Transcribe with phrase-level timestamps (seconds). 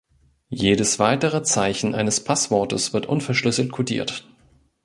[0.49, 4.25] Jedes weitere Zeichen eines Passwortes wird unverschlüsselt kodiert.